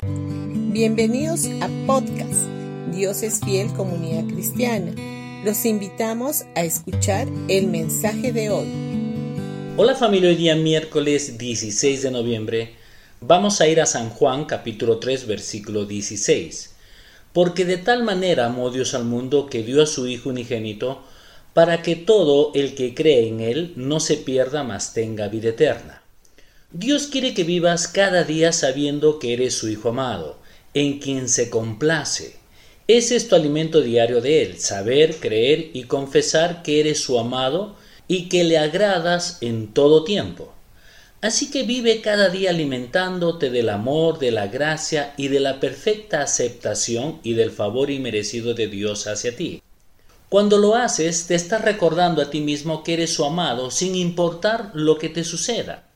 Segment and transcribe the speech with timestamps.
[0.00, 2.46] Bienvenidos a podcast
[2.94, 4.94] Dios es fiel comunidad cristiana.
[5.44, 8.68] Los invitamos a escuchar el mensaje de hoy.
[9.76, 12.74] Hola familia, hoy día miércoles 16 de noviembre
[13.20, 16.76] vamos a ir a San Juan capítulo 3 versículo 16.
[17.32, 21.02] Porque de tal manera amó Dios al mundo que dio a su Hijo unigénito
[21.54, 26.02] para que todo el que cree en Él no se pierda, mas tenga vida eterna.
[26.70, 30.36] Dios quiere que vivas cada día sabiendo que eres su Hijo amado,
[30.74, 32.36] en quien se complace.
[32.86, 37.74] Ese es tu alimento diario de Él, saber, creer y confesar que eres su amado
[38.06, 40.52] y que le agradas en todo tiempo.
[41.22, 46.20] Así que vive cada día alimentándote del amor, de la gracia y de la perfecta
[46.20, 49.62] aceptación y del favor inmerecido de Dios hacia ti.
[50.28, 54.70] Cuando lo haces, te estás recordando a ti mismo que eres su amado sin importar
[54.74, 55.87] lo que te suceda.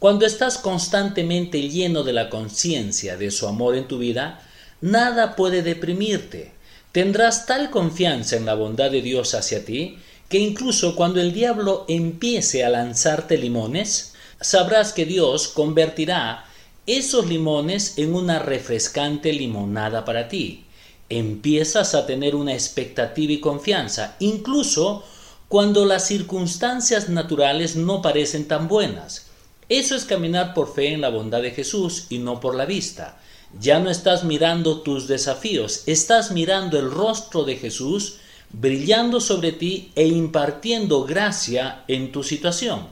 [0.00, 4.40] Cuando estás constantemente lleno de la conciencia de su amor en tu vida,
[4.80, 6.52] nada puede deprimirte.
[6.90, 9.98] Tendrás tal confianza en la bondad de Dios hacia ti
[10.30, 16.46] que incluso cuando el diablo empiece a lanzarte limones, sabrás que Dios convertirá
[16.86, 20.64] esos limones en una refrescante limonada para ti.
[21.10, 25.04] Empiezas a tener una expectativa y confianza, incluso
[25.48, 29.29] cuando las circunstancias naturales no parecen tan buenas.
[29.70, 33.20] Eso es caminar por fe en la bondad de Jesús y no por la vista.
[33.60, 38.16] Ya no estás mirando tus desafíos, estás mirando el rostro de Jesús
[38.52, 42.88] brillando sobre ti e impartiendo gracia en tu situación.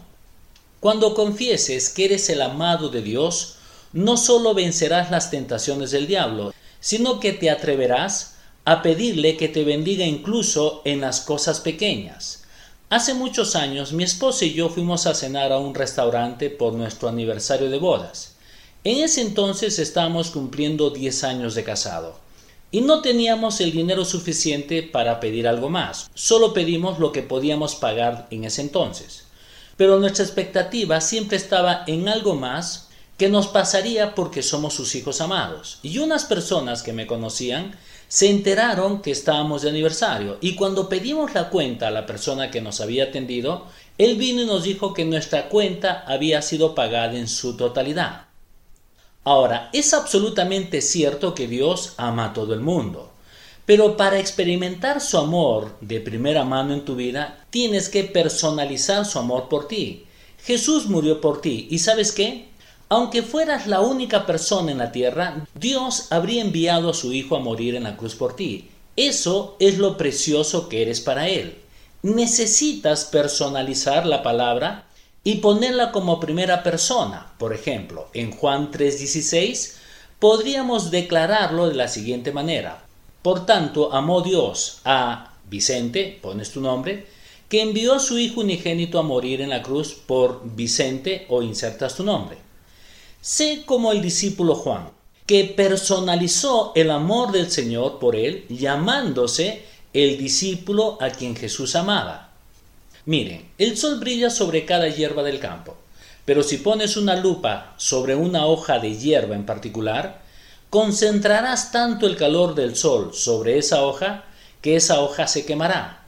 [0.79, 3.57] Cuando confieses que eres el amado de Dios,
[3.93, 9.65] no solo vencerás las tentaciones del diablo, sino que te atreverás a pedirle que te
[9.65, 12.38] bendiga incluso en las cosas pequeñas.
[12.91, 17.11] Hace muchos años mi esposa y yo fuimos a cenar a un restaurante por nuestro
[17.11, 18.37] aniversario de bodas.
[18.83, 22.19] En ese entonces estábamos cumpliendo 10 años de casado
[22.71, 26.11] y no teníamos el dinero suficiente para pedir algo más.
[26.15, 29.25] Solo pedimos lo que podíamos pagar en ese entonces.
[29.77, 35.21] Pero nuestra expectativa siempre estaba en algo más que nos pasaría porque somos sus hijos
[35.21, 35.79] amados.
[35.83, 37.77] Y unas personas que me conocían
[38.09, 42.63] se enteraron que estábamos de aniversario y cuando pedimos la cuenta a la persona que
[42.63, 43.67] nos había atendido,
[43.99, 48.29] él vino y nos dijo que nuestra cuenta había sido pagada en su totalidad.
[49.25, 53.13] Ahora, es absolutamente cierto que Dios ama a todo el mundo,
[53.67, 59.19] pero para experimentar su amor de primera mano en tu vida, tienes que personalizar su
[59.19, 60.07] amor por ti.
[60.43, 62.48] Jesús murió por ti y ¿sabes qué?
[62.91, 67.41] Aunque fueras la única persona en la tierra, Dios habría enviado a su Hijo a
[67.41, 68.71] morir en la cruz por ti.
[68.97, 71.59] Eso es lo precioso que eres para Él.
[72.03, 74.87] Necesitas personalizar la palabra
[75.23, 77.35] y ponerla como primera persona.
[77.39, 79.75] Por ejemplo, en Juan 3:16
[80.19, 82.87] podríamos declararlo de la siguiente manera.
[83.21, 87.07] Por tanto, amó Dios a Vicente, pones tu nombre,
[87.51, 91.95] que envió a su Hijo unigénito a morir en la cruz por Vicente o insertas
[91.95, 92.48] tu nombre.
[93.21, 94.91] Sé como el discípulo Juan,
[95.27, 102.31] que personalizó el amor del Señor por él, llamándose el discípulo a quien Jesús amaba.
[103.07, 105.77] Miren, el sol brilla sobre cada hierba del campo,
[106.25, 110.23] pero si pones una lupa sobre una hoja de hierba en particular,
[110.71, 114.25] concentrarás tanto el calor del sol sobre esa hoja
[114.63, 116.05] que esa hoja se quemará.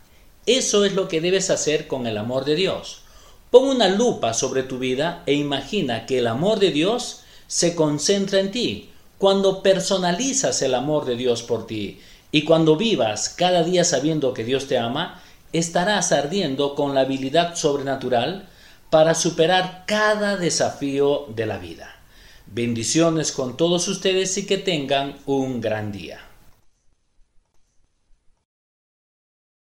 [0.46, 3.02] Eso es lo que debes hacer con el amor de Dios.
[3.50, 8.38] Pon una lupa sobre tu vida e imagina que el amor de Dios se concentra
[8.38, 8.90] en ti.
[9.18, 12.00] Cuando personalizas el amor de Dios por ti
[12.30, 15.20] y cuando vivas cada día sabiendo que Dios te ama,
[15.52, 18.48] estarás ardiendo con la habilidad sobrenatural
[18.88, 21.96] para superar cada desafío de la vida.
[22.46, 26.29] Bendiciones con todos ustedes y que tengan un gran día.